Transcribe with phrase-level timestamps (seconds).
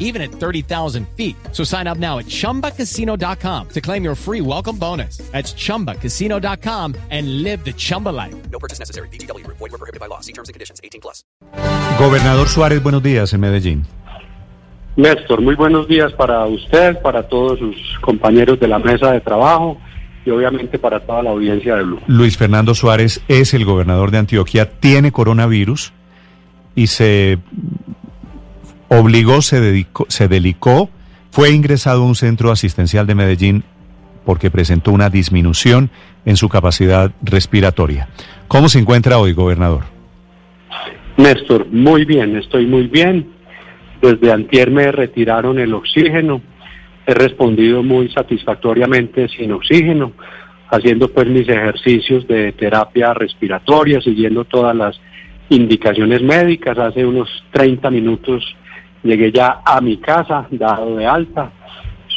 [0.00, 1.36] even at 30,000 feet.
[1.52, 5.18] So sign up now at chumbacasino.com to claim your free welcome bonus.
[5.30, 8.34] That's chumbacasino.com and live the Chumba life.
[8.50, 9.08] No purchase necessary.
[9.10, 9.46] BGW.
[9.46, 10.20] Void were prohibited by law.
[10.20, 10.80] See terms and conditions.
[10.82, 11.22] 18 plus.
[11.98, 13.86] Gobernador Suárez, buenos días en Medellín.
[14.96, 19.78] Néstor, muy buenos días para usted, para todos sus compañeros de la mesa de trabajo
[20.26, 22.00] y obviamente para toda la audiencia de Blue.
[22.06, 25.92] Luis Fernando Suárez es el gobernador de Antioquia, tiene coronavirus
[26.74, 27.38] y se
[28.90, 30.90] obligó, se, dedicó, se delicó,
[31.30, 33.64] fue ingresado a un centro asistencial de Medellín
[34.24, 35.90] porque presentó una disminución
[36.24, 38.08] en su capacidad respiratoria.
[38.48, 39.84] ¿Cómo se encuentra hoy, gobernador?
[41.16, 43.28] Néstor, muy bien, estoy muy bien.
[44.02, 46.42] Desde antier me retiraron el oxígeno.
[47.06, 50.12] He respondido muy satisfactoriamente sin oxígeno,
[50.68, 55.00] haciendo pues mis ejercicios de terapia respiratoria, siguiendo todas las
[55.48, 56.78] indicaciones médicas.
[56.78, 58.44] Hace unos 30 minutos
[59.02, 61.52] llegué ya a mi casa, dado de alta.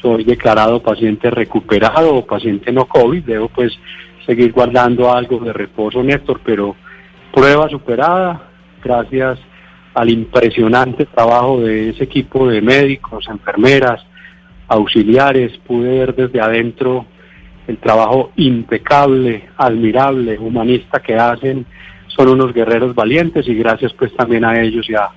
[0.02, 3.24] Soy declarado paciente recuperado o paciente no COVID.
[3.24, 3.78] Debo pues
[4.26, 6.76] seguir guardando algo de reposo, Néstor, pero
[7.32, 8.50] prueba superada,
[8.84, 9.40] gracias
[9.94, 14.04] al impresionante trabajo de ese equipo de médicos, enfermeras,
[14.68, 17.06] auxiliares, pude ver desde adentro
[17.68, 21.66] el trabajo impecable, admirable, humanista que hacen.
[22.08, 25.10] Son unos guerreros valientes y gracias pues también a ellos y a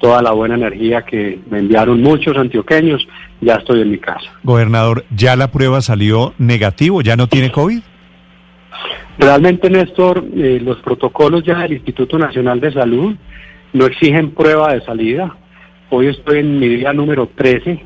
[0.00, 3.06] toda la buena energía que me enviaron muchos antioqueños,
[3.40, 4.30] ya estoy en mi casa.
[4.42, 7.02] Gobernador, ¿ya la prueba salió negativo?
[7.02, 7.80] ¿Ya no tiene COVID?
[9.18, 13.14] Realmente, Néstor, eh, los protocolos ya del Instituto Nacional de Salud
[13.72, 15.36] no exigen prueba de salida.
[15.90, 17.84] Hoy estoy en mi día número 13.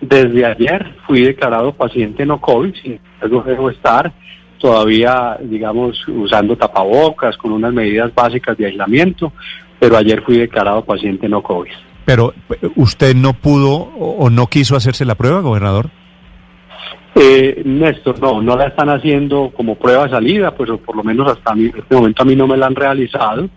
[0.00, 4.12] Desde ayer fui declarado paciente no COVID, sin embargo debo estar
[4.58, 9.32] todavía, digamos, usando tapabocas, con unas medidas básicas de aislamiento,
[9.82, 11.72] pero ayer fui declarado paciente no COVID.
[12.04, 12.32] Pero
[12.76, 15.90] usted no pudo o no quiso hacerse la prueba, gobernador.
[17.16, 21.02] Eh, Néstor, no, no la están haciendo como prueba de salida, pues o por lo
[21.02, 23.48] menos hasta mi, este momento a mí no me la han realizado.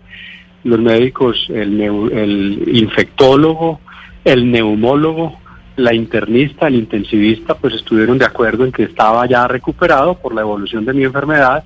[0.64, 3.78] Los médicos, el, neu, el infectólogo,
[4.24, 5.38] el neumólogo,
[5.76, 10.40] la internista, el intensivista, pues estuvieron de acuerdo en que estaba ya recuperado por la
[10.40, 11.62] evolución de mi enfermedad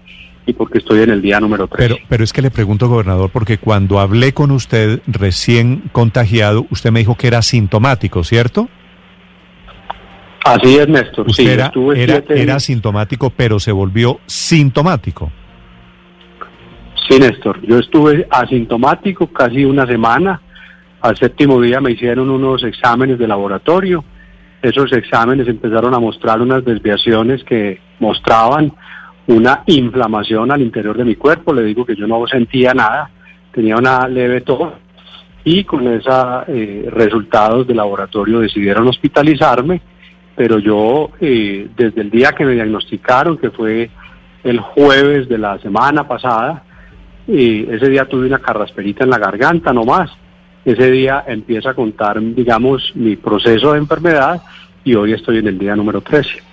[0.50, 1.78] y porque estoy en el día número 3.
[1.78, 6.90] Pero, pero es que le pregunto, gobernador, porque cuando hablé con usted recién contagiado, usted
[6.92, 8.68] me dijo que era sintomático, ¿cierto?
[10.44, 11.28] Así es, Néstor.
[11.28, 15.30] Usted sí, era, estuve era, era días- sintomático, pero se volvió sintomático.
[17.08, 17.60] Sí, Néstor.
[17.66, 20.40] Yo estuve asintomático casi una semana.
[21.00, 24.04] Al séptimo día me hicieron unos exámenes de laboratorio.
[24.62, 28.72] Esos exámenes empezaron a mostrar unas desviaciones que mostraban
[29.30, 31.52] una inflamación al interior de mi cuerpo.
[31.52, 33.10] Le digo que yo no sentía nada,
[33.52, 34.72] tenía una leve tos
[35.44, 36.46] y con esos
[36.92, 39.80] resultados de laboratorio decidieron hospitalizarme,
[40.36, 43.90] pero yo eh, desde el día que me diagnosticaron, que fue
[44.44, 46.62] el jueves de la semana pasada,
[47.26, 50.10] y ese día tuve una carrasperita en la garganta, no más.
[50.64, 54.42] Ese día empieza a contar, digamos, mi proceso de enfermedad
[54.84, 56.49] y hoy estoy en el día número 13.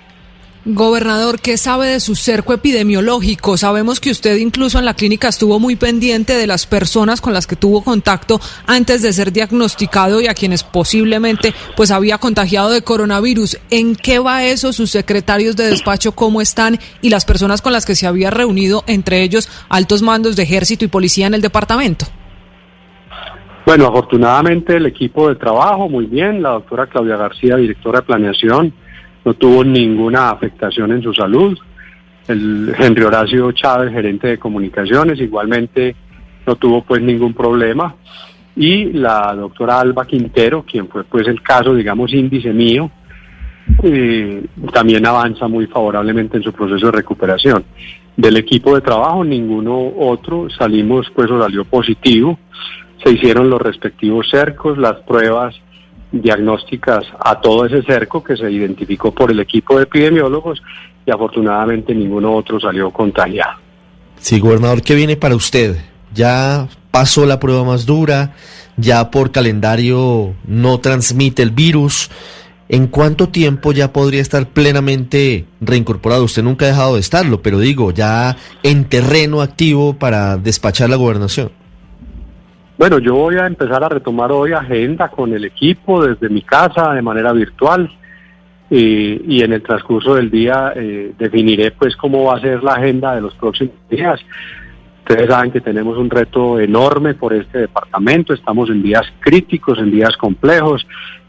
[0.69, 3.55] Gobernador, ¿qué sabe de su cerco epidemiológico?
[3.55, 7.47] Sabemos que usted incluso en la clínica estuvo muy pendiente de las personas con las
[7.47, 12.81] que tuvo contacto antes de ser diagnosticado y a quienes posiblemente pues había contagiado de
[12.81, 13.59] coronavirus.
[13.69, 14.73] ¿En qué va eso?
[14.73, 16.77] Sus secretarios de despacho, ¿cómo están?
[17.01, 20.83] Y las personas con las que se había reunido, entre ellos altos mandos de ejército
[20.83, 22.07] y policía en el departamento.
[23.65, 28.73] Bueno, afortunadamente el equipo de trabajo, muy bien, la doctora Claudia García, directora de planeación,
[29.27, 31.59] no tuvo ninguna afectación en su salud.
[32.29, 35.97] El Henry Horacio Chávez, gerente de comunicaciones, igualmente
[36.45, 37.93] no tuvo pues ningún problema.
[38.55, 42.89] Y la doctora Alba Quintero, quien fue pues el caso, digamos, índice mío,
[43.83, 47.65] eh, también avanza muy favorablemente en su proceso de recuperación.
[48.15, 52.39] Del equipo de trabajo, ninguno otro salimos, pues o salió positivo.
[53.03, 55.53] Se hicieron los respectivos cercos, las pruebas
[56.11, 60.61] diagnósticas a todo ese cerco que se identificó por el equipo de epidemiólogos
[61.05, 63.59] y afortunadamente ninguno otro salió contagiado.
[64.19, 65.77] Sí, gobernador, ¿qué viene para usted?
[66.13, 68.33] Ya pasó la prueba más dura,
[68.77, 72.09] ya por calendario no transmite el virus.
[72.69, 76.25] ¿En cuánto tiempo ya podría estar plenamente reincorporado?
[76.25, 80.97] Usted nunca ha dejado de estarlo, pero digo, ya en terreno activo para despachar la
[80.97, 81.51] gobernación.
[82.77, 86.93] Bueno, yo voy a empezar a retomar hoy agenda con el equipo desde mi casa
[86.93, 87.89] de manera virtual
[88.69, 92.73] eh, y en el transcurso del día eh, definiré pues cómo va a ser la
[92.73, 94.19] agenda de los próximos días.
[94.99, 99.89] Ustedes saben que tenemos un reto enorme por este departamento, estamos en días críticos, en
[99.89, 100.85] días complejos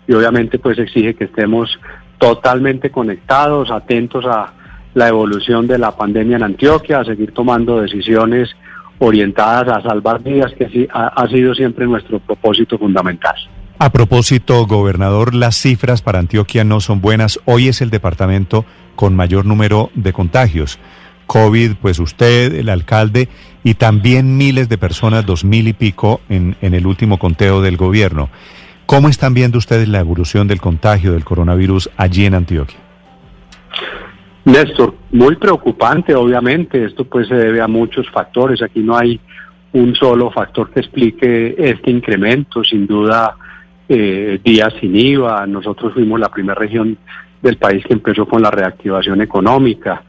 [0.06, 1.81] y obviamente pues exige que estemos
[2.19, 4.53] totalmente conectados, atentos a
[4.93, 8.55] la evolución de la pandemia en Antioquia, a seguir tomando decisiones
[8.99, 13.35] orientadas a salvar vidas, que ha, sido siempre nuestro propósito fundamental.
[13.79, 17.39] A propósito, gobernador, las cifras para Antioquia no son buenas.
[17.45, 18.65] Hoy es el departamento
[18.97, 20.79] con mayor número de contagios.
[21.27, 23.29] COVID, pues usted, el alcalde,
[23.62, 27.77] y también miles de personas, dos mil y pico, en, en el último conteo del
[27.77, 28.31] gobierno.
[28.87, 32.88] ¿Cómo están viendo ustedes la evolución del contagio del coronavirus allí en Antioquia?
[34.49, 36.85] Néstor, muy preocupante, obviamente.
[36.85, 38.62] Esto pues se debe a muchos factores.
[38.62, 39.21] Aquí no hay
[39.73, 42.65] un solo factor que explique este incremento.
[42.65, 43.37] Sin duda,
[43.89, 45.47] eh, días sin IVA.
[45.47, 46.97] Nosotros fuimos la primera región
[47.43, 50.03] del país que empezó con la reactivación económica.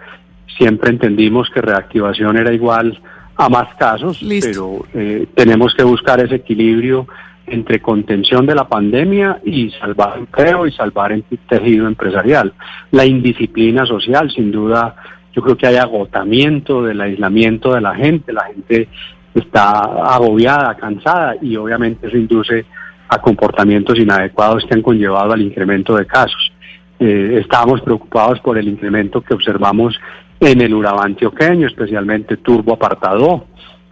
[0.57, 2.97] Siempre entendimos que reactivación era igual
[3.35, 4.85] a más casos, Listo.
[4.94, 7.07] pero eh, tenemos que buscar ese equilibrio
[7.49, 12.53] entre contención de la pandemia y salvar empleo y salvar el tejido empresarial.
[12.91, 14.95] La indisciplina social, sin duda,
[15.33, 18.87] yo creo que hay agotamiento del aislamiento de la gente, la gente
[19.33, 19.81] está
[20.13, 22.65] agobiada, cansada y obviamente eso induce
[23.07, 26.51] a comportamientos inadecuados que han conllevado al incremento de casos.
[26.99, 29.99] Eh, estábamos preocupados por el incremento que observamos
[30.39, 33.45] en el Urabá antioqueño, especialmente Turbo Apartado,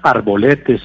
[0.03, 0.81] Arboletes,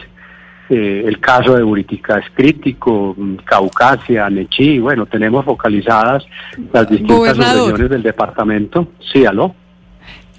[0.71, 6.25] eh, el caso de Buritica es crítico, mm, Caucasia, Nechí, bueno, tenemos focalizadas
[6.73, 8.89] las distintas regiones del departamento.
[9.13, 9.55] Sí, aló.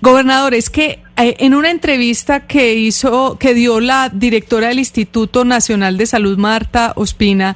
[0.03, 5.45] Gobernador, es que eh, en una entrevista que hizo, que dio la directora del Instituto
[5.45, 7.55] Nacional de Salud, Marta Ospina,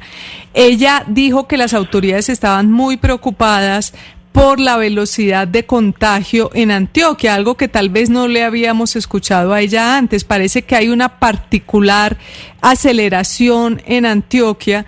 [0.54, 3.94] ella dijo que las autoridades estaban muy preocupadas
[4.38, 9.52] por la velocidad de contagio en Antioquia, algo que tal vez no le habíamos escuchado
[9.52, 10.26] a ella antes.
[10.26, 12.18] Parece que hay una particular
[12.62, 14.86] aceleración en Antioquia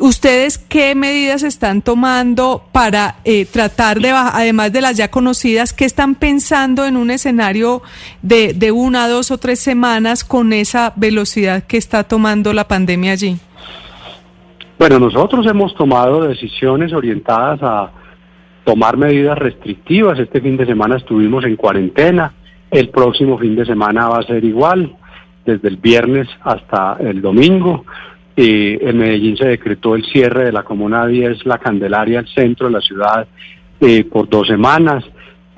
[0.00, 5.74] ¿Ustedes qué medidas están tomando para eh, tratar de bajar, además de las ya conocidas,
[5.74, 7.82] qué están pensando en un escenario
[8.22, 13.12] de, de una, dos o tres semanas con esa velocidad que está tomando la pandemia
[13.12, 13.36] allí?
[14.78, 17.99] Bueno, nosotros hemos tomado decisiones orientadas a
[18.64, 20.18] tomar medidas restrictivas.
[20.18, 22.32] Este fin de semana estuvimos en cuarentena.
[22.70, 24.94] El próximo fin de semana va a ser igual,
[25.44, 27.84] desde el viernes hasta el domingo.
[28.36, 32.72] En Medellín se decretó el cierre de la Comuna 10, la Candelaria, el centro de
[32.72, 33.26] la ciudad,
[33.80, 35.04] eh, por dos semanas.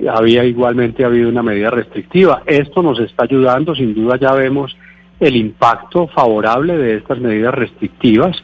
[0.09, 2.41] Había igualmente habido una medida restrictiva.
[2.45, 4.75] Esto nos está ayudando, sin duda ya vemos
[5.19, 8.35] el impacto favorable de estas medidas restrictivas.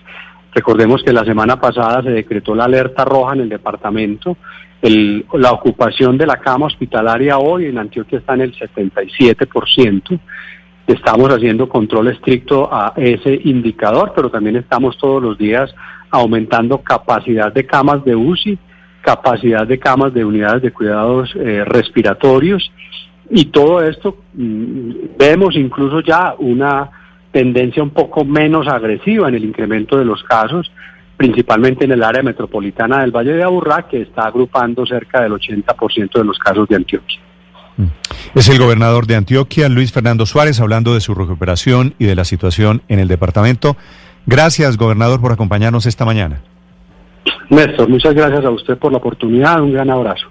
[0.53, 4.37] Recordemos que la semana pasada se decretó la alerta roja en el departamento.
[4.81, 10.19] El- la ocupación de la cama hospitalaria hoy en Antioquia está en el 77%.
[10.87, 15.73] Estamos haciendo control estricto a ese indicador, pero también estamos todos los días
[16.09, 18.57] aumentando capacidad de camas de UCI,
[19.01, 22.71] capacidad de camas de unidades de cuidados eh, respiratorios
[23.29, 26.89] y todo esto mm, vemos incluso ya una
[27.31, 30.71] tendencia un poco menos agresiva en el incremento de los casos,
[31.17, 36.11] principalmente en el área metropolitana del Valle de Aburrá, que está agrupando cerca del 80%
[36.13, 37.19] de los casos de Antioquia.
[38.35, 42.25] Es el gobernador de Antioquia, Luis Fernando Suárez, hablando de su recuperación y de la
[42.25, 43.77] situación en el departamento.
[44.25, 46.41] Gracias, gobernador, por acompañarnos esta mañana.
[47.49, 50.27] Néstor, muchas gracias a usted por la oportunidad, un gran abrazo.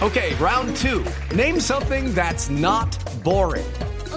[0.00, 1.02] Okay, round two.
[1.34, 3.64] Name something that's not boring.